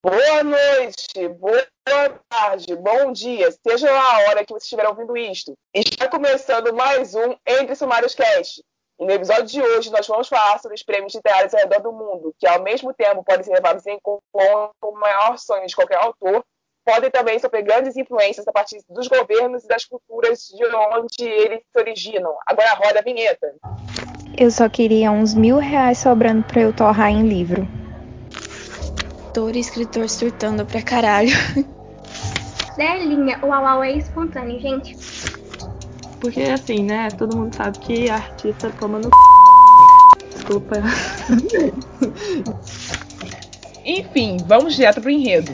[0.00, 1.66] Boa noite, boa
[2.30, 5.54] tarde, bom dia, seja a hora que você estiver ouvindo isto.
[5.74, 8.62] Está começando mais um Entre Sumários Cast.
[9.00, 11.90] E no episódio de hoje nós vamos falar sobre os prêmios literários ao redor do
[11.90, 15.74] mundo, que ao mesmo tempo podem ser levados em conta como o maior sonho de
[15.74, 16.44] qualquer autor,
[16.84, 21.60] podem também sofrer grandes influências a partir dos governos e das culturas de onde eles
[21.72, 22.36] se originam.
[22.46, 23.52] Agora roda a vinheta.
[24.38, 27.66] Eu só queria uns mil reais sobrando para eu torrar em livro
[29.28, 31.28] autor e escritor surtando pra caralho.
[32.76, 34.96] Delinha, o au é espontâneo, gente.
[36.18, 37.08] Porque assim, né?
[37.10, 39.10] Todo mundo sabe que artista toma no.
[40.30, 40.76] Desculpa.
[43.84, 45.52] Enfim, vamos direto pro enredo.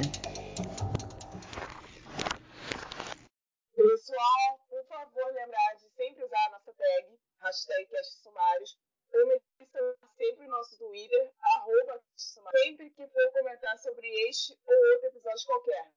[3.75, 7.06] Pessoal, por favor, lembrar de sempre usar a nossa tag,
[7.41, 7.89] hashtag
[8.23, 8.79] Sumários,
[9.15, 15.09] ou mencionar sempre o nosso Twitter, arroba sempre que for comentar sobre este ou outro
[15.09, 15.92] episódio qualquer.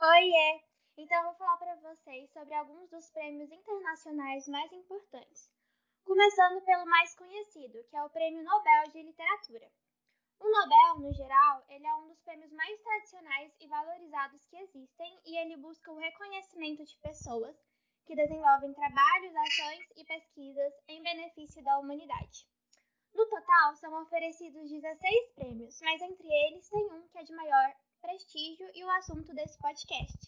[0.00, 0.62] Oiê!
[0.96, 1.76] Então vou falar para
[2.18, 5.52] vocês sobre alguns dos prêmios internacionais mais importantes.
[6.04, 9.70] Começando pelo mais conhecido, que é o Prêmio Nobel de Literatura.
[10.40, 15.20] O Nobel, no geral, ele é um dos prêmios mais tradicionais e valorizados que existem
[15.26, 17.56] e ele busca o reconhecimento de pessoas
[18.04, 22.48] que desenvolvem trabalhos, ações e pesquisas em benefício da humanidade.
[23.14, 27.76] No total, são oferecidos 16 prêmios, mas entre eles tem um que é de maior
[28.00, 30.27] prestígio e o assunto desse podcast,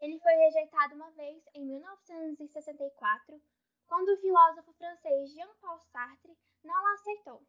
[0.00, 3.42] Ele foi rejeitado uma vez em 1964,
[3.88, 7.42] quando o filósofo francês Jean-Paul Sartre não aceitou.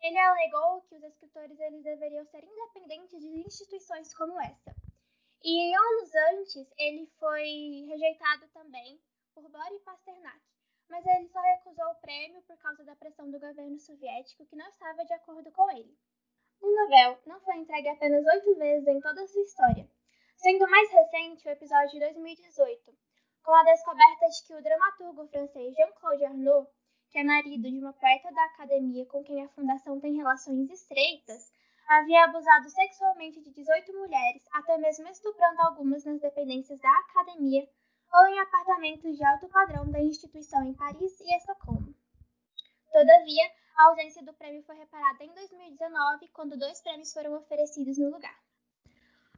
[0.00, 4.76] Ele alegou que os escritores eles deveriam ser independentes de instituições como essa.
[5.42, 9.02] E anos antes, ele foi rejeitado também
[9.34, 10.40] por Boris Pasternak,
[10.88, 14.68] mas ele só recusou o prêmio por causa da pressão do governo soviético que não
[14.68, 15.98] estava de acordo com ele.
[16.62, 19.88] O Nobel não foi entregue apenas oito vezes em toda a sua história,
[20.36, 22.96] sendo mais recente o episódio de 2018,
[23.42, 26.68] com a descoberta de que o dramaturgo francês Jean-Claude Arnaud
[27.12, 31.52] que é marido de uma poeta da academia com quem a fundação tem relações estreitas,
[31.86, 37.68] havia abusado sexualmente de 18 mulheres, até mesmo estuprando algumas nas dependências da academia
[38.14, 41.94] ou em apartamentos de alto padrão da instituição em Paris e Estocolmo.
[42.90, 48.10] Todavia, a ausência do prêmio foi reparada em 2019, quando dois prêmios foram oferecidos no
[48.10, 48.36] lugar.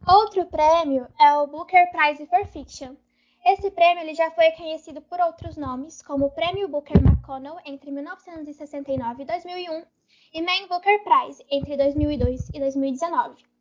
[0.07, 2.97] Outro prêmio é o Booker Prize for Fiction,
[3.45, 7.91] esse prêmio ele já foi conhecido por outros nomes, como o Prêmio Booker McConnell entre
[7.91, 9.85] 1969 e 2001
[10.33, 13.54] e Man Booker Prize entre 2002 e 2019.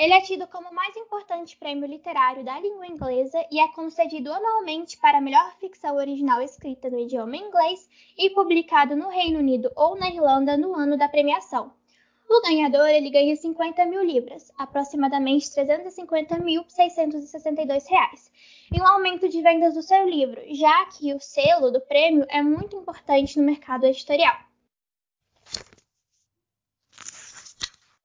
[0.00, 4.32] Ele é tido como o mais importante prêmio literário da língua inglesa e é concedido
[4.32, 9.70] anualmente para a melhor ficção original escrita no idioma inglês e publicado no Reino Unido
[9.76, 11.70] ou na Irlanda no ano da premiação.
[12.30, 18.32] O ganhador ele ganha 50 mil libras, aproximadamente 350.662 reais,
[18.72, 22.40] e um aumento de vendas do seu livro, já que o selo do prêmio é
[22.40, 24.48] muito importante no mercado editorial.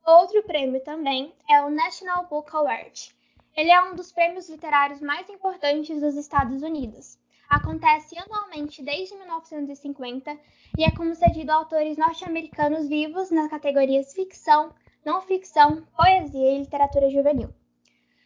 [0.06, 3.16] Outro prêmio também é o National Book Award.
[3.58, 7.18] Ele é um dos prêmios literários mais importantes dos Estados Unidos.
[7.50, 10.38] Acontece anualmente desde 1950
[10.78, 14.72] e é concedido a autores norte-americanos vivos nas categorias ficção,
[15.04, 17.50] não ficção, poesia e literatura juvenil.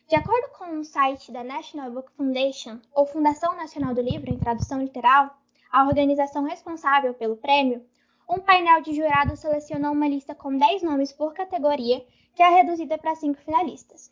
[0.10, 4.38] De acordo com um site da National Book Foundation, ou Fundação Nacional do Livro em
[4.38, 5.34] tradução literal,
[5.72, 7.86] a organização responsável pelo prêmio,
[8.30, 12.06] um painel de jurados selecionou uma lista com 10 nomes por categoria,
[12.36, 14.12] que é reduzida para 5 finalistas.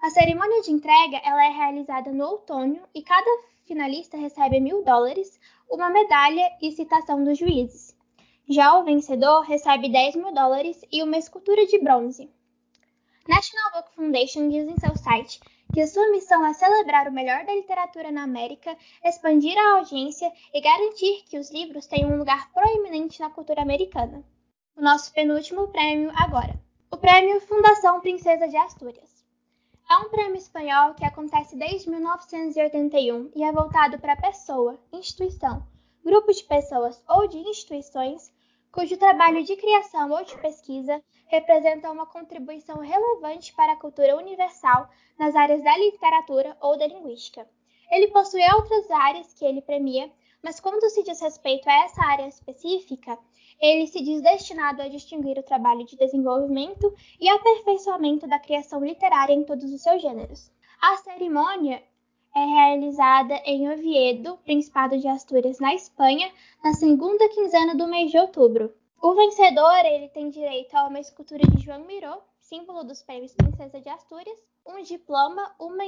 [0.00, 3.30] A cerimônia de entrega ela é realizada no outono e cada
[3.64, 5.38] finalista recebe mil dólares,
[5.68, 7.96] uma medalha e citação dos juízes.
[8.48, 12.30] Já o vencedor recebe 10 mil dólares e uma escultura de bronze.
[13.28, 15.40] National Book Foundation diz em seu site
[15.72, 20.60] que sua missão é celebrar o melhor da literatura na América, expandir a audiência e
[20.60, 24.22] garantir que os livros tenham um lugar proeminente na cultura americana.
[24.76, 26.60] O nosso penúltimo prêmio agora.
[26.90, 29.24] O prêmio Fundação Princesa de Astúrias.
[29.90, 35.66] É um prêmio espanhol que acontece desde 1981 e é voltado para pessoa, instituição,
[36.04, 38.30] grupo de pessoas ou de instituições
[38.72, 44.88] cujo trabalho de criação ou de pesquisa representa uma contribuição relevante para a cultura universal
[45.18, 47.46] nas áreas da literatura ou da linguística.
[47.90, 50.10] Ele possui outras áreas que ele premia,
[50.42, 53.18] mas quando se diz respeito a essa área específica,
[53.60, 59.34] ele se diz destinado a distinguir o trabalho de desenvolvimento e aperfeiçoamento da criação literária
[59.34, 60.50] em todos os seus gêneros.
[60.80, 61.82] A cerimônia
[62.34, 66.32] é realizada em Oviedo, Principado de Astúrias, na Espanha,
[66.64, 68.74] na segunda quinzena do mês de outubro.
[69.02, 73.80] O vencedor ele tem direito a uma escultura de João Miró, símbolo dos prêmios Princesa
[73.80, 75.84] de Astúrias, um diploma, uma,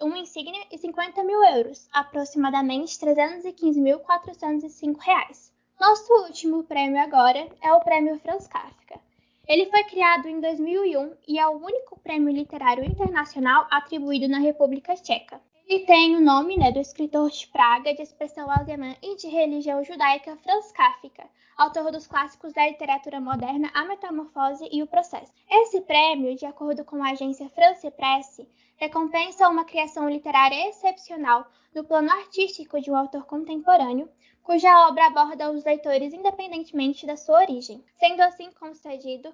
[0.00, 5.52] uma insígnia e 50 mil euros, aproximadamente 315.405 reais.
[5.80, 9.00] Nosso último prêmio agora é o Prêmio Franz Kafka.
[9.48, 14.94] Ele foi criado em 2001 e é o único prêmio literário internacional atribuído na República
[14.94, 15.40] Tcheca.
[15.66, 19.82] Ele tem o nome né, do escritor de Praga, de expressão alemã e de religião
[19.82, 21.24] judaica Franz Kafka,
[21.56, 25.32] autor dos clássicos da literatura moderna A Metamorfose e O Processo.
[25.48, 31.84] Esse prêmio, de acordo com a agência France Presse, recompensa uma criação literária excepcional no
[31.84, 34.10] plano artístico de um autor contemporâneo,
[34.42, 37.82] cuja obra aborda os leitores independentemente da sua origem.
[37.98, 39.32] Sendo assim concedido,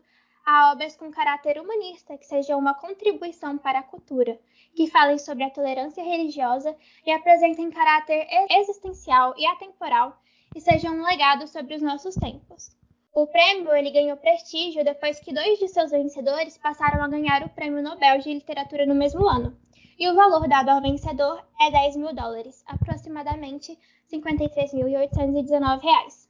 [0.50, 4.40] a obras com caráter humanista que sejam uma contribuição para a cultura,
[4.74, 6.74] que falem sobre a tolerância religiosa
[7.04, 10.18] e apresentem caráter existencial e atemporal
[10.56, 12.74] e sejam um legado sobre os nossos tempos.
[13.12, 17.50] O prêmio ele ganhou prestígio depois que dois de seus vencedores passaram a ganhar o
[17.50, 19.54] Prêmio Nobel de Literatura no mesmo ano.
[19.98, 23.78] E o valor dado ao vencedor é 10 mil dólares, aproximadamente
[24.10, 26.27] 53.819 reais.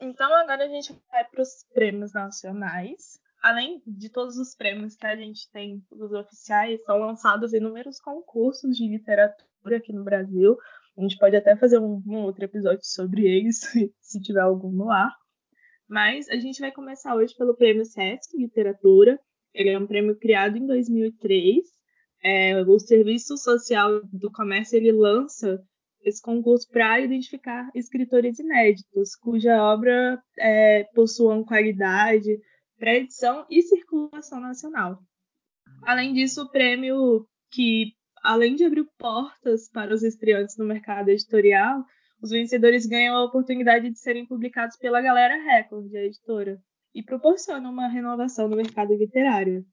[0.00, 3.20] Então agora a gente vai para os prêmios nacionais.
[3.42, 8.76] Além de todos os prêmios que a gente tem, os oficiais, são lançados inúmeros concursos
[8.76, 10.56] de literatura aqui no Brasil.
[10.96, 13.60] A gente pode até fazer um, um outro episódio sobre eles,
[14.00, 15.14] se tiver algum no ar.
[15.88, 19.18] Mas a gente vai começar hoje pelo Prêmio SESC Literatura.
[19.54, 21.64] Ele é um prêmio criado em 2003.
[22.22, 25.62] É, o Serviço Social do Comércio ele lança
[26.08, 32.38] esse concurso para identificar escritores inéditos, cuja obra é, possuam qualidade
[32.78, 34.98] para edição e circulação nacional.
[35.82, 41.84] Além disso, o prêmio que, além de abrir portas para os estreantes no mercado editorial,
[42.22, 46.58] os vencedores ganham a oportunidade de serem publicados pela Galera Record, a editora,
[46.94, 49.64] e proporcionam uma renovação no mercado literário.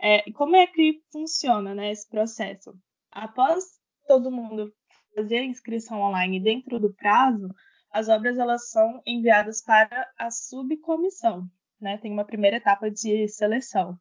[0.00, 2.74] É, como é que funciona né, esse processo?
[3.10, 3.64] Após
[4.06, 4.72] todo mundo
[5.14, 7.48] fazer a inscrição online dentro do prazo,
[7.92, 11.46] as obras elas são enviadas para a subcomissão,
[11.80, 11.98] né?
[11.98, 13.96] Tem uma primeira etapa de seleção.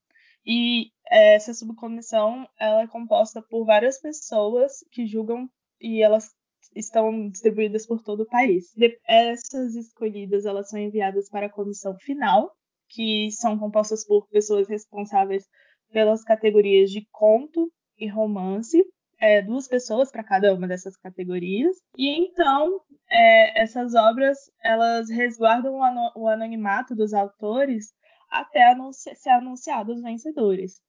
[0.46, 5.48] E essa subcomissão ela é composta por várias pessoas que julgam
[5.80, 6.30] e elas
[6.76, 8.74] estão distribuídas por todo o país.
[9.06, 12.52] Essas escolhidas elas são enviadas para a comissão final,
[12.90, 15.46] que são compostas por pessoas responsáveis
[15.92, 18.84] pelas categorias de conto e romance,
[19.22, 21.78] é, duas pessoas para cada uma dessas categorias.
[21.96, 25.76] E então é, essas obras elas resguardam
[26.16, 27.94] o, anonimato dos autores
[28.30, 30.82] até anunci ser anunciados os vencedores.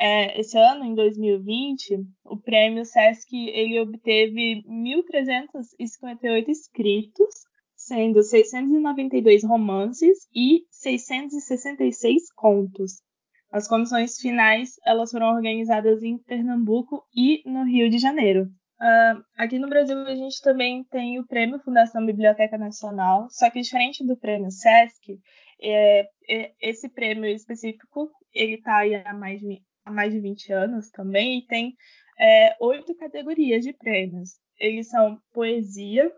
[0.00, 7.34] É, esse ano, em 2020, o prêmio Sesc ele obteve 1.358 inscritos,
[7.74, 13.02] sendo 692 romances e 666 contos.
[13.50, 18.44] As comissões finais elas foram organizadas em Pernambuco e no Rio de Janeiro.
[18.80, 23.60] Uh, aqui no Brasil a gente também tem o Prêmio Fundação Biblioteca Nacional, só que
[23.60, 25.18] diferente do Prêmio Sesc,
[25.60, 30.90] é, é, esse prêmio específico ele está há mais, de, há mais de 20 anos
[30.90, 31.74] também e tem
[32.20, 34.30] é, oito categorias de prêmios.
[34.58, 36.10] Eles são poesia,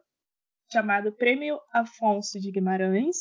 [0.70, 3.16] chamado Prêmio Afonso de Guimarães,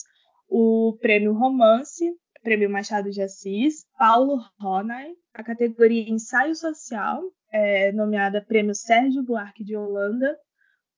[0.50, 2.06] o Prêmio Romance,
[2.42, 9.64] Prêmio Machado de Assis, Paulo Ronay, a categoria Ensaio Social, é, nomeada Prêmio Sérgio Buarque
[9.64, 10.38] de Holanda,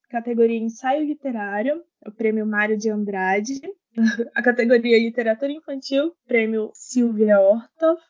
[0.10, 3.62] categoria Ensaio Literário, o Prêmio Mário de Andrade,
[4.36, 8.02] a categoria Literatura Infantil, Prêmio Silvia Ortoff,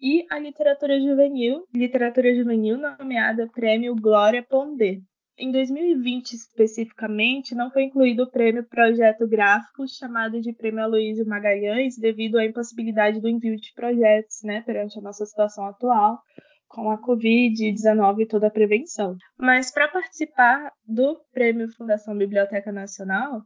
[0.00, 5.00] e a Literatura Juvenil, Literatura Juvenil, nomeada Prêmio Glória Pondé.
[5.42, 11.96] Em 2020, especificamente, não foi incluído o prêmio Projeto Gráfico, chamado de Prêmio Aloysio Magalhães,
[11.96, 16.18] devido à impossibilidade do envio de projetos, né, perante a nossa situação atual,
[16.68, 19.16] com a Covid-19 e toda a prevenção.
[19.38, 23.40] Mas para participar do Prêmio Fundação Biblioteca Nacional,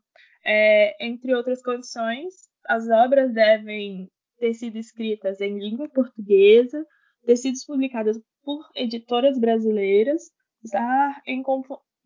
[0.44, 2.34] é, entre outras condições,
[2.66, 4.10] as obras devem
[4.40, 6.84] ter sido escritas em língua portuguesa,
[7.24, 10.24] ter sido publicadas por editoras brasileiras,
[10.64, 11.42] estar em,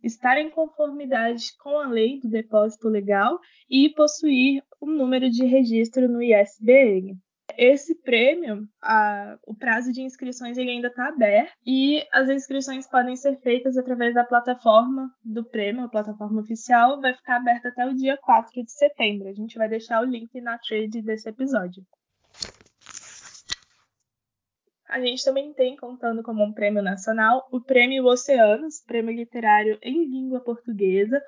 [0.02, 3.38] estar em conformidade com a lei do depósito legal
[3.68, 7.16] e possuir um número de registro no ISBN.
[7.56, 13.16] Esse prêmio, a, o prazo de inscrições ele ainda está aberto e as inscrições podem
[13.16, 17.94] ser feitas através da plataforma do prêmio, a plataforma oficial, vai ficar aberta até o
[17.94, 19.28] dia 4 de setembro.
[19.28, 21.82] A gente vai deixar o link na trade desse episódio.
[24.88, 30.08] A gente também tem, contando como um prêmio nacional, o Prêmio Oceanos, prêmio literário em
[30.08, 31.22] língua portuguesa.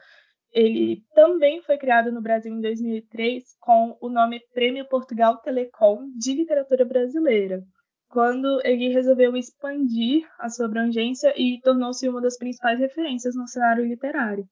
[0.50, 6.32] Ele também foi criado no Brasil em 2003 com o nome Prêmio Portugal Telecom de
[6.32, 7.62] Literatura Brasileira,
[8.08, 13.84] quando ele resolveu expandir a sua abrangência e tornou-se uma das principais referências no cenário
[13.84, 14.48] literário.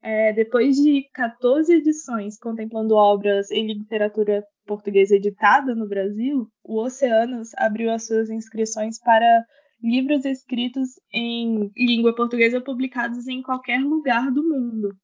[0.00, 7.50] É, depois de 14 edições contemplando obras em literatura portuguesa editada no Brasil, o Oceanos
[7.56, 9.44] abriu as suas inscrições para
[9.82, 14.94] livros escritos em língua portuguesa publicados em qualquer lugar do mundo.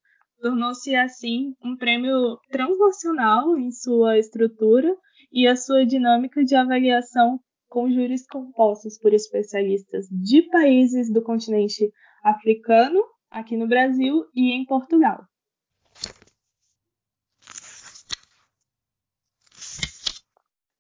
[0.41, 4.95] Tornou-se assim um prêmio transnacional em sua estrutura
[5.33, 11.91] e a sua dinâmica de avaliação com júris compostos por especialistas de países do continente
[12.25, 15.23] africano, aqui no Brasil e em Portugal.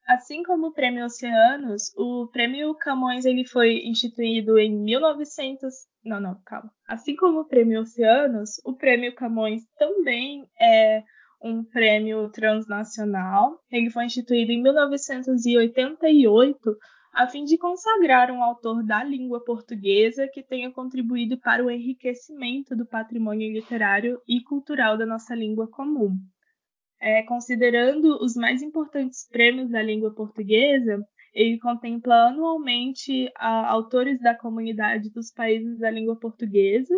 [0.08, 5.70] Assim como o Prêmio Oceanos, o Prêmio Camões ele foi instituído em 1900.
[6.02, 6.72] Não, não, calma.
[6.86, 11.02] Assim como o Prêmio Oceanos, o Prêmio Camões também é
[11.42, 13.60] um prêmio transnacional.
[13.70, 16.58] Ele foi instituído em 1988
[17.12, 22.74] a fim de consagrar um autor da língua portuguesa que tenha contribuído para o enriquecimento
[22.74, 26.16] do patrimônio literário e cultural da nossa língua comum
[27.00, 31.00] é, considerando os mais importantes prêmios da língua portuguesa,
[31.32, 36.94] ele contempla anualmente a, autores da comunidade dos países da língua portuguesa.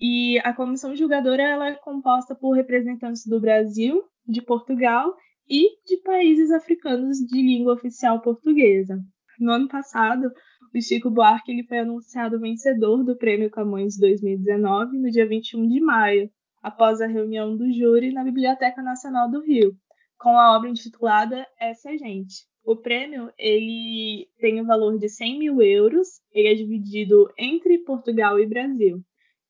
[0.00, 5.14] E a comissão julgadora ela é composta por representantes do Brasil, de Portugal
[5.48, 8.98] e de países africanos de língua oficial portuguesa.
[9.38, 10.30] No ano passado,
[10.74, 15.80] o Chico Buarque ele foi anunciado vencedor do Prêmio Camões 2019 no dia 21 de
[15.80, 16.30] maio,
[16.64, 19.76] após a reunião do júri na Biblioteca Nacional do Rio,
[20.18, 22.46] com a obra intitulada Essa Gente.
[22.64, 28.40] O prêmio ele tem o valor de 100 mil euros, ele é dividido entre Portugal
[28.40, 29.02] e Brasil.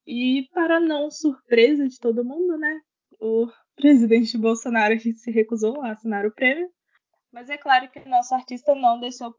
[0.05, 2.81] E para não surpresa de todo mundo, né?
[3.21, 6.69] O presidente Bolsonaro se recusou a assinar o prêmio.
[7.33, 9.33] Mas é claro que o nosso artista não deixou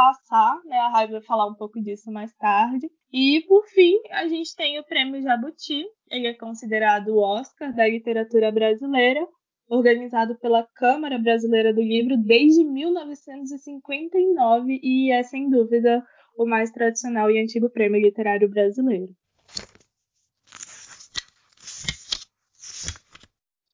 [0.00, 0.78] passar, né?
[0.78, 2.90] A Raiva vai falar um pouco disso mais tarde.
[3.12, 5.84] E, por fim, a gente tem o Prêmio Jabuti.
[6.10, 9.20] Ele é considerado o Oscar da literatura brasileira,
[9.68, 16.02] organizado pela Câmara Brasileira do Livro desde 1959 e é, sem dúvida,
[16.34, 19.14] o mais tradicional e antigo prêmio literário brasileiro.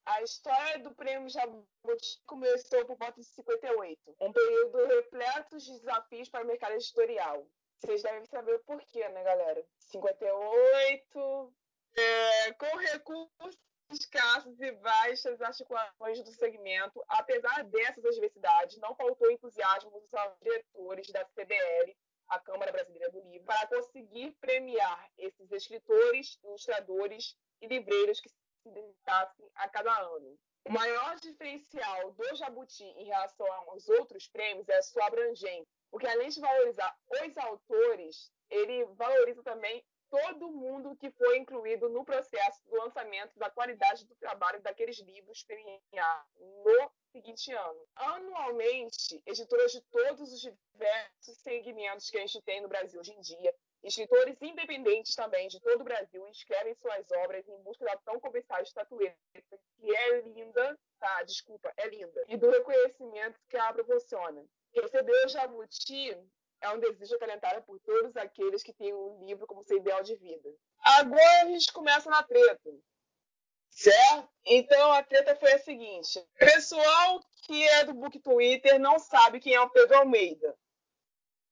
[0.04, 6.28] A história do prêmio Jabuti começou por volta de 58, um período repleto de desafios
[6.28, 7.46] para o mercado editorial.
[7.78, 9.64] Vocês devem saber o porquê, né, galera?
[9.78, 11.54] 58,
[11.96, 13.58] é, com recursos
[13.90, 20.10] escassos e baixas articulações do segmento, apesar dessas adversidades, não faltou entusiasmo dos
[20.42, 21.96] diretores da CBL,
[22.28, 28.45] a Câmara Brasileira do Livro, para conseguir premiar esses escritores, ilustradores e livreiros que se
[28.70, 30.38] dedicassem a cada ano.
[30.64, 36.08] O maior diferencial do Jabuti em relação aos outros prêmios é a sua abrangência, porque
[36.08, 42.64] além de valorizar os autores, ele valoriza também todo mundo que foi incluído no processo
[42.68, 46.30] do lançamento da qualidade do trabalho daqueles livros premiados
[46.64, 47.88] no seguinte ano.
[47.94, 53.20] Anualmente, editoras de todos os diversos segmentos que a gente tem no Brasil hoje em
[53.20, 53.54] dia
[53.86, 58.62] Escritores independentes também de todo o Brasil escrevem suas obras em busca da tão cobiçada
[58.62, 61.22] estatueta, que é linda, tá?
[61.22, 64.44] Desculpa, é linda, e do reconhecimento que ela proporciona.
[64.74, 66.18] Receber o Jabuti
[66.60, 70.02] é um desejo acalentado por todos aqueles que têm o um livro como seu ideal
[70.02, 70.52] de vida.
[70.80, 72.70] Agora a gente começa na treta.
[73.70, 74.28] Certo?
[74.44, 79.54] Então a treta foi a seguinte: pessoal que é do Book Twitter não sabe quem
[79.54, 80.58] é o Pedro Almeida.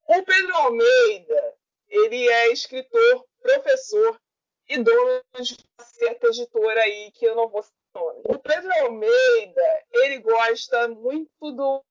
[0.09, 1.55] O Pedro Almeida
[1.95, 4.19] ele é escritor, professor
[4.69, 8.23] e dono de uma certa editora aí que eu não vou citar o nome.
[8.29, 11.85] O Pedro Almeida, ele gosta muito do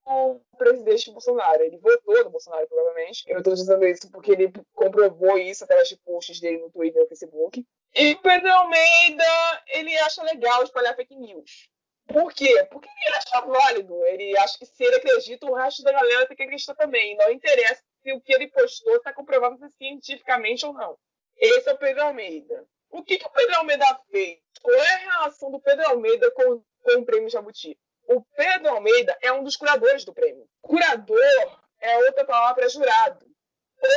[0.58, 1.62] presidente Bolsonaro.
[1.62, 3.24] Ele votou no Bolsonaro, provavelmente.
[3.28, 7.04] Eu estou dizendo isso porque ele comprovou isso através de posts dele no Twitter e
[7.04, 7.64] no Facebook.
[7.94, 11.68] E o Pedro Almeida, ele acha legal espalhar fake news.
[12.06, 12.66] Por quê?
[12.70, 14.04] Porque ele acha válido.
[14.04, 17.16] Ele acha que se ele acredita, o resto da galera tem que acreditar também.
[17.16, 20.96] Não interessa se o que ele postou está comprovado cientificamente ou não.
[21.38, 22.66] Esse é o Pedro Almeida.
[22.90, 24.38] O que, que o Pedro Almeida fez?
[24.62, 27.78] Qual é a relação do Pedro Almeida com, com o prêmio Jabuti?
[28.06, 30.46] O Pedro Almeida é um dos curadores do prêmio.
[30.60, 33.26] Curador é outra palavra para jurado.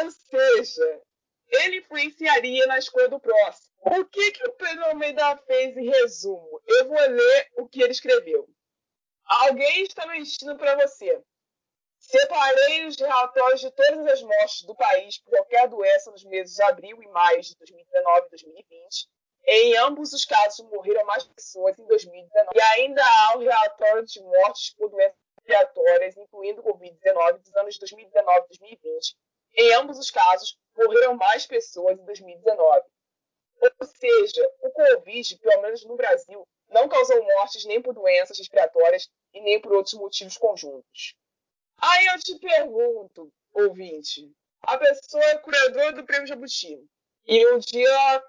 [0.02, 1.02] Ou seja,
[1.50, 3.68] ele influenciaria na escolha do próximo.
[3.82, 6.62] O que, que o Pedro Almeida fez em resumo?
[6.66, 8.48] Eu vou ler o que ele escreveu.
[9.26, 11.22] Alguém está mentindo para você.
[12.10, 16.64] Separei os relatórios de todas as mortes do país por qualquer doença nos meses de
[16.64, 19.10] abril e maio de 2019 e 2020.
[19.46, 22.58] Em ambos os casos, morreram mais pessoas em 2019.
[22.58, 28.38] E ainda há o relatório de mortes por doenças respiratórias, incluindo Covid-19, dos anos 2019
[28.38, 29.18] e 2020.
[29.58, 32.86] Em ambos os casos, morreram mais pessoas em 2019.
[33.82, 39.10] Ou seja, o Covid, pelo menos no Brasil, não causou mortes nem por doenças respiratórias
[39.34, 41.18] e nem por outros motivos conjuntos.
[41.80, 44.32] Aí eu te pergunto, ouvinte,
[44.62, 46.84] a pessoa é curadora do Prêmio Jabuti
[47.26, 48.24] e um dia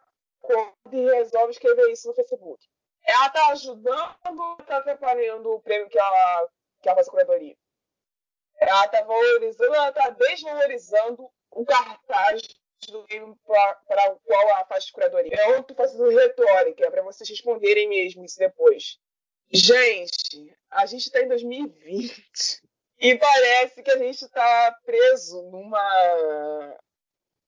[0.92, 2.64] e resolve escrever isso no Facebook.
[3.04, 6.48] Ela está ajudando ou está atrapalhando o prêmio que ela,
[6.80, 7.56] que ela faz a curadoria?
[8.60, 12.42] Ela está valorizando ela está desvalorizando o cartaz
[12.88, 15.34] do livro para o qual ela faz curadoria.
[15.48, 18.98] Eu estou fazendo retórica, é para vocês responderem mesmo isso depois.
[19.50, 22.67] Gente, a gente está em 2020
[22.98, 26.78] e parece que a gente está preso numa,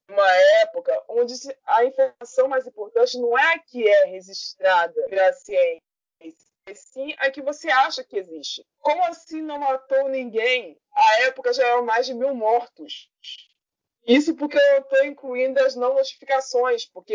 [0.09, 1.35] uma época onde
[1.67, 5.81] a informação mais importante não é a que é registrada pela ciência,
[6.75, 8.65] sim a que você acha que existe.
[8.79, 10.79] Como assim não matou ninguém?
[10.93, 13.11] A época já eram mais de mil mortos.
[14.07, 17.15] Isso porque eu estou incluindo as não notificações, porque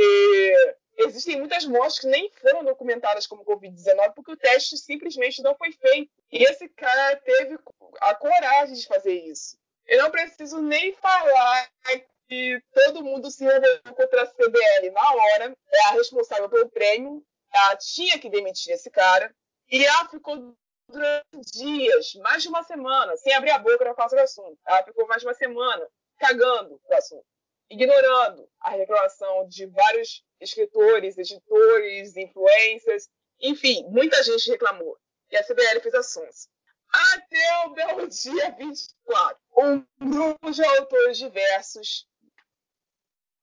[0.98, 5.72] existem muitas mortes que nem foram documentadas como Covid-19 porque o teste simplesmente não foi
[5.72, 6.12] feito.
[6.32, 7.58] E esse cara teve
[8.02, 9.58] a coragem de fazer isso.
[9.86, 11.70] Eu não preciso nem falar
[12.28, 17.24] que todo mundo se revoltou contra a CBL na hora, é a responsável pelo prêmio,
[17.54, 19.34] ela tinha que demitir esse cara,
[19.70, 20.56] e ela ficou
[20.88, 24.60] durante dias, mais de uma semana, sem abrir a boca para falar sobre o assunto.
[24.66, 27.26] Ela ficou mais de uma semana cagando o assunto,
[27.70, 34.98] ignorando a reclamação de vários escritores, editores, influencers, enfim, muita gente reclamou.
[35.32, 36.50] E a CBL fez ações.
[37.14, 42.08] Até o belo dia 24, um grupo de autores diversos,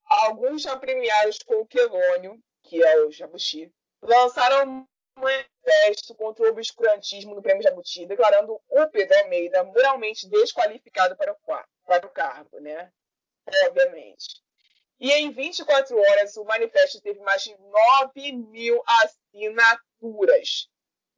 [0.05, 4.87] alguns já premiados com o Quelônio, que é o Jabuti, lançaram
[5.17, 11.33] um manifesto contra o obscurantismo no Prêmio Jabuti, declarando o Pedro Almeida moralmente desqualificado para
[11.33, 11.37] o,
[11.85, 12.91] para o cargo, né?
[13.67, 14.42] Obviamente.
[15.03, 20.69] E em 24 horas, o manifesto teve mais de 9 mil assinaturas.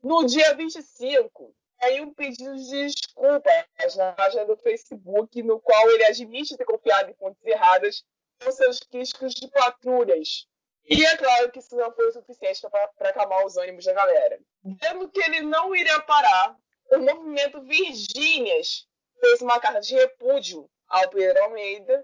[0.01, 6.03] No dia 25, aí um pedido de desculpas na página do Facebook, no qual ele
[6.05, 8.03] admite ter confiado em fontes erradas
[8.43, 10.47] com seus críticos de patrulhas.
[10.89, 12.61] E é claro que isso não foi o suficiente
[12.97, 14.39] para acalmar os ânimos da galera.
[14.63, 16.57] Vendo que ele não iria parar,
[16.91, 18.87] o movimento Virgínias
[19.19, 22.03] fez uma carta de repúdio ao Pedro Almeida.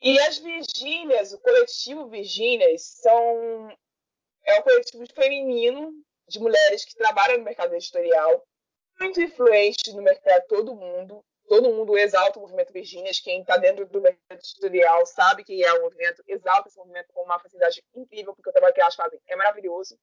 [0.00, 3.70] E as Virgínias, o coletivo Virgínias, são
[4.44, 5.92] é um coletivo feminino
[6.28, 8.46] de mulheres que trabalham no mercado editorial,
[9.00, 11.24] muito influente no mercado todo mundo.
[11.48, 13.20] Todo mundo exalta o movimento Virgínias.
[13.20, 17.22] Quem está dentro do mercado editorial sabe que é o movimento, exalta esse movimento com
[17.22, 19.98] uma facilidade incrível, porque o trabalho que elas fazem é maravilhoso.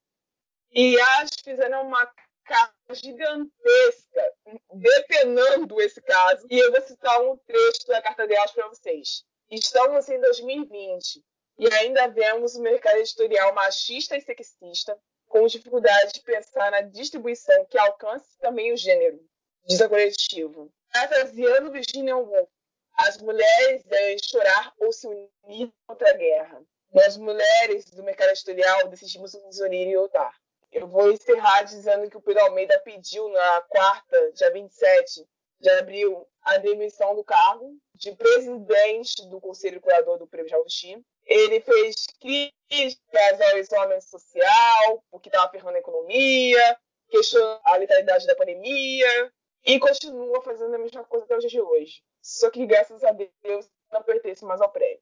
[0.71, 2.05] E elas fizeram uma
[2.45, 4.33] carta gigantesca
[4.73, 6.47] depenando esse caso.
[6.49, 9.25] E eu vou citar um trecho da carta delas para vocês.
[9.49, 11.23] Estamos em 2020
[11.59, 17.65] e ainda vemos o mercado editorial machista e sexista, com dificuldade de pensar na distribuição
[17.65, 19.19] que alcance também o gênero,
[19.65, 20.71] diz a coletivo.
[20.91, 22.49] Parafraseando Virginia Woolf,
[22.95, 26.61] as mulheres devem chorar ou se unir contra a guerra.
[26.93, 30.35] Nós, mulheres do mercado editorial, decidimos nos unir e lutar.
[30.71, 35.27] Eu vou encerrar dizendo que o Pedro Almeida pediu na quarta, dia 27
[35.63, 41.01] de abril, a demissão do cargo de presidente do Conselho Curador do Prêmio Jabuti.
[41.25, 46.77] Ele fez críticas ao isolamento social, o que estava ferrando a economia,
[47.09, 49.31] questionou a letalidade da pandemia
[49.65, 52.03] e continua fazendo a mesma coisa até os dias de hoje.
[52.21, 54.99] Só que, graças a Deus, não pertence mais ao prêmio.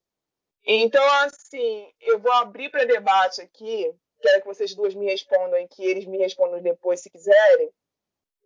[0.63, 3.91] Então, assim, eu vou abrir para debate aqui.
[4.21, 7.71] Quero que vocês duas me respondam e que eles me respondam depois, se quiserem.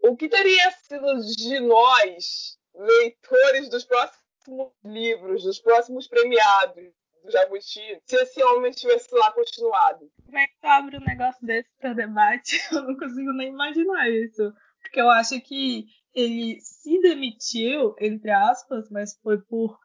[0.03, 8.01] O que teria sido de nós, leitores dos próximos livros, dos próximos premiados do Jabuti,
[8.05, 10.11] se esse homem tivesse lá continuado?
[10.25, 12.59] Como é que tu abre um negócio desse para debate?
[12.71, 14.53] Eu não consigo nem imaginar isso.
[14.81, 19.79] Porque eu acho que ele se demitiu, entre aspas, mas foi por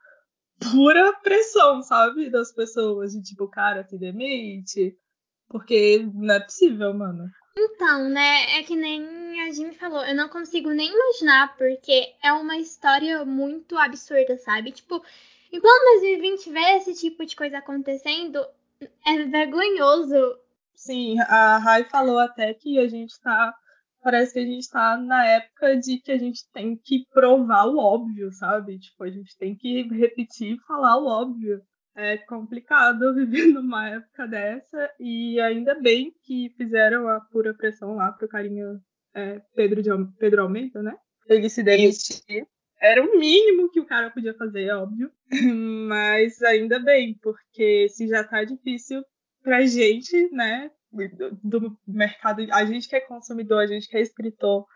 [0.60, 2.30] pura pressão, sabe?
[2.30, 3.12] Das pessoas.
[3.12, 4.96] De tipo, cara, se demite.
[5.48, 7.28] Porque não é possível, mano.
[7.62, 8.58] Então, né?
[8.58, 13.24] É que nem a Jimmy falou, eu não consigo nem imaginar, porque é uma história
[13.24, 14.72] muito absurda, sabe?
[14.72, 15.02] Tipo,
[15.52, 18.44] em plano 2020 ver esse tipo de coisa acontecendo
[19.06, 20.38] é vergonhoso.
[20.74, 23.54] Sim, a Rai falou até que a gente tá
[24.02, 27.78] parece que a gente está na época de que a gente tem que provar o
[27.78, 28.78] óbvio, sabe?
[28.78, 31.62] Tipo, a gente tem que repetir e falar o óbvio.
[31.94, 38.12] É complicado viver numa época dessa e ainda bem que fizeram a pura pressão lá
[38.12, 38.80] pro carinha
[39.14, 40.94] é, Pedro, de, Pedro Almeida, né?
[41.26, 42.46] Ele se demitir.
[42.80, 45.10] Era o mínimo que o cara podia fazer, é óbvio.
[45.88, 49.02] Mas ainda bem, porque se já tá difícil
[49.42, 50.70] pra gente, né,
[51.42, 54.66] do mercado, a gente que é consumidor, a gente que é escritor,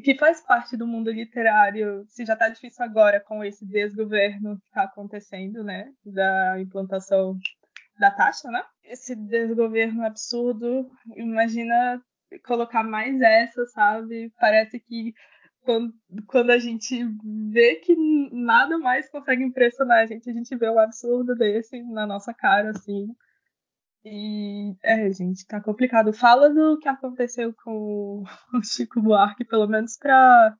[0.00, 4.66] que faz parte do mundo literário, se já está difícil agora com esse desgoverno que
[4.66, 7.38] está acontecendo, né, da implantação
[7.98, 8.62] da taxa, né?
[8.82, 12.02] Esse desgoverno absurdo, imagina
[12.44, 14.32] colocar mais essa, sabe?
[14.38, 15.14] Parece que
[15.62, 15.94] quando,
[16.26, 17.04] quando a gente
[17.50, 17.94] vê que
[18.32, 22.70] nada mais consegue impressionar a gente, a gente vê um absurdo desse na nossa cara,
[22.70, 23.06] assim.
[24.04, 26.12] E é, gente, tá complicado.
[26.12, 28.22] Fala do que aconteceu com
[28.54, 30.54] o Chico Buarque, pelo menos pra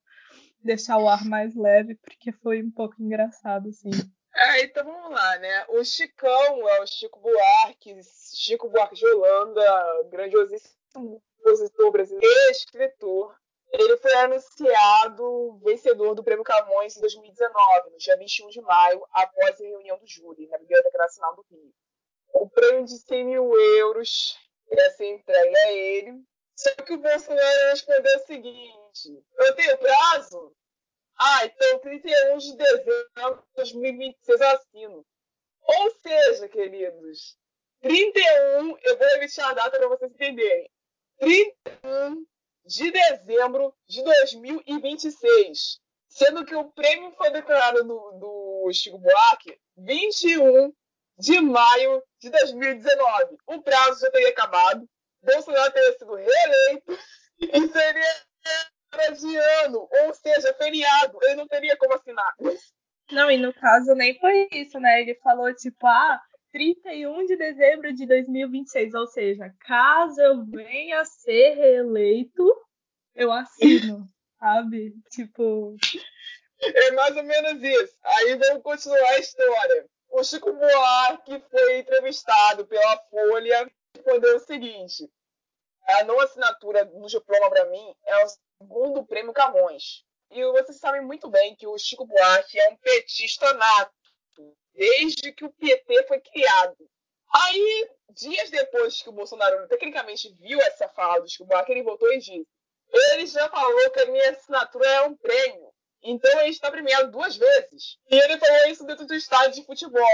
[0.62, 3.90] deixar o ar mais leve, porque foi um pouco engraçado, assim.
[4.34, 5.66] É, então vamos lá, né?
[5.68, 8.00] O Chicão é o Chico Buarque,
[8.34, 13.36] Chico Buarque de Holanda, grandiosíssimo compositor brasileiro, escritor.
[13.72, 19.60] Ele foi anunciado vencedor do Prêmio Camões em 2019, no dia 21 de maio, após
[19.60, 21.72] a reunião do júri, na Biblioteca Nacional do Rio
[22.34, 24.38] o prêmio de 100 mil euros
[24.70, 26.22] ia ser entregue a ele.
[26.56, 30.54] Só que o Bolsonaro respondeu o seguinte: eu tenho prazo?
[31.16, 35.06] Ah, então 31 de dezembro de 2026 eu assino.
[35.62, 37.38] Ou seja, queridos,
[37.80, 40.70] 31, eu vou emitir a data para vocês entenderem.
[41.18, 42.26] 31
[42.66, 45.80] de dezembro de 2026.
[46.08, 50.72] Sendo que o prêmio foi declarado do, do Chico Buarque 21
[51.18, 53.36] de maio de 2019.
[53.46, 54.88] O prazo já teria acabado,
[55.22, 56.98] Bolsonaro teria sido reeleito
[57.40, 58.24] e seria
[59.12, 61.18] de ano, ou seja, feriado.
[61.22, 62.34] Ele não teria como assinar.
[63.10, 65.02] Não, e no caso nem foi isso, né?
[65.02, 66.20] Ele falou tipo, ah,
[66.52, 72.44] 31 de dezembro de 2026, ou seja, caso eu venha a ser reeleito,
[73.14, 74.06] eu assino,
[74.38, 74.94] sabe?
[75.10, 75.76] Tipo.
[76.62, 77.98] É mais ou menos isso.
[78.02, 84.40] Aí vamos continuar a história o Chico Buarque foi entrevistado pela Folha e respondeu o
[84.40, 85.10] seguinte:
[85.82, 90.04] a não assinatura do diploma para mim é o segundo prêmio Camões.
[90.30, 93.92] E vocês sabem muito bem que o Chico Buarque é um petista nato,
[94.72, 96.88] desde que o PT foi criado.
[97.34, 102.12] Aí, dias depois que o Bolsonaro tecnicamente viu essa fala do Chico Buarque, ele voltou
[102.12, 102.46] e disse:
[102.88, 105.73] ele já falou que a minha assinatura é um prêmio.
[106.04, 107.98] Então ele está premiado duas vezes.
[108.10, 110.06] E ele falou isso dentro do estádio de futebol.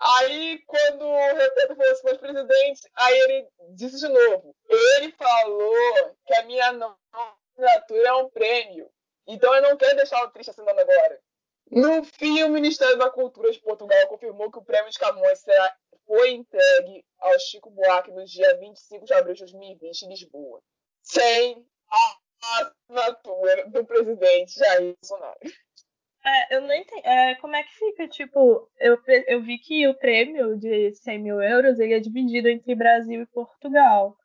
[0.00, 4.54] Aí, quando o repórter falou assim, mas presidente, aí ele disse de novo.
[4.68, 8.88] Ele falou que a minha assinatura é um prêmio.
[9.26, 11.20] Então eu não quero deixar o triste assinando agora.
[11.70, 15.76] No fim, o Ministério da Cultura de Portugal confirmou que o prêmio de Camões será,
[16.06, 20.62] foi entregue ao Chico Buarque no dia 25 de abril de 2020 em Lisboa.
[21.02, 25.38] Sem a assinatura do presidente Jair Bolsonaro.
[26.24, 27.04] É, eu não entendo.
[27.04, 28.08] É, como é que fica?
[28.08, 32.74] Tipo, eu, eu vi que o prêmio de 100 mil euros ele é dividido entre
[32.74, 34.16] Brasil e Portugal.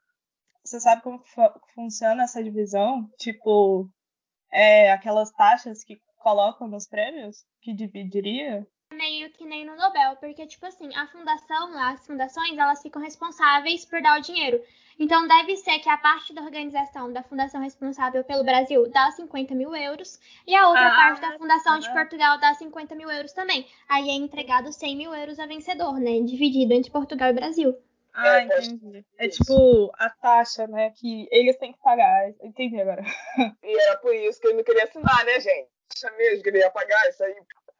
[0.64, 1.22] Você sabe como
[1.76, 3.10] funciona essa divisão?
[3.18, 3.90] Tipo,
[4.52, 8.66] é, aquelas taxas que colocam nos prêmios que dividiria?
[8.94, 13.86] Meio que nem no Nobel, porque, tipo assim, a fundação, as fundações, elas ficam responsáveis
[13.86, 14.62] por dar o dinheiro.
[15.00, 19.56] Então, deve ser que a parte da organização da fundação responsável pelo Brasil dá 50
[19.56, 23.10] mil euros e a outra ah, parte da fundação ah, de Portugal dá 50 mil
[23.10, 23.68] euros também.
[23.90, 26.20] Aí é entregado 100 mil euros a vencedor, né?
[26.22, 27.76] Dividido entre Portugal e Brasil.
[28.14, 29.04] Ah, é, entendi.
[29.18, 30.92] É tipo a taxa, né?
[30.92, 32.30] Que eles têm que pagar.
[32.42, 33.04] Entendi agora.
[33.64, 35.70] E era por isso que ele não queria assinar, né, gente?
[35.92, 37.36] Acha mesmo que ele ia pagar isso aí?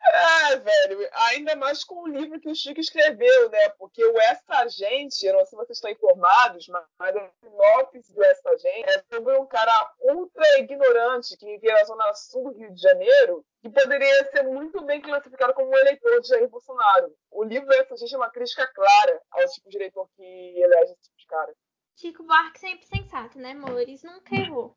[0.06, 3.70] É, velho, ainda mais com o livro que o Chico escreveu, né?
[3.70, 8.24] Porque o Essa Gente, eu não sei se vocês estão informados, mas a sinopse do
[8.24, 12.74] Essa Gente é sobre um cara ultra ignorante que vivia na zona sul do Rio
[12.74, 17.16] de Janeiro que poderia ser muito bem classificado como um eleitor de Jair Bolsonaro.
[17.32, 21.04] O livro Essa Gente é uma crítica clara ao tipo de eleitor que elege esse
[21.04, 21.54] tipo de cara.
[21.96, 24.04] Chico Buarque sempre sensato, né, Mores?
[24.04, 24.76] Nunca errou.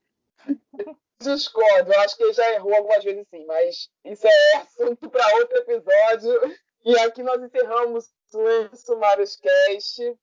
[1.21, 5.37] Discordo, eu acho que ele já errou algumas vezes sim, mas isso é assunto para
[5.37, 6.57] outro episódio.
[6.85, 8.05] E aqui nós encerramos
[8.35, 10.15] o Sumários Cast.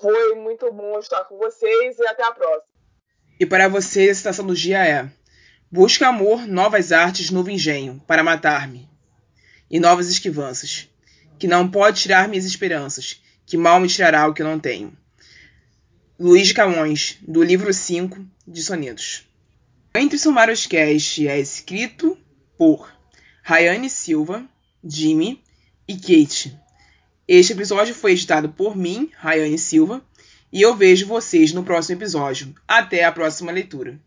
[0.00, 2.76] Foi muito bom estar com vocês e até a próxima.
[3.40, 5.10] E para vocês a citação do dia é:
[5.70, 8.88] Busca amor, novas artes, novo engenho, para matar-me,
[9.70, 10.88] e novas esquivanças,
[11.38, 14.96] que não pode tirar minhas esperanças, que mal me tirará o que eu não tenho.
[16.18, 19.26] Luiz de Camões, do livro 5 de Sonetos.
[19.98, 22.18] Entre Sumários Cast é escrito
[22.58, 22.92] por
[23.42, 24.44] Rayane Silva,
[24.84, 25.42] Jimmy
[25.88, 26.54] e Kate.
[27.26, 30.04] Este episódio foi editado por mim, Rayane Silva,
[30.52, 32.54] e eu vejo vocês no próximo episódio.
[32.68, 33.98] Até a próxima leitura.